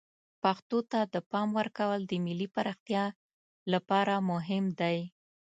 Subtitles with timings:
[0.43, 3.03] پښتو ته د پام ورکول د ملی پراختیا
[3.73, 4.97] لپاره مهم دی.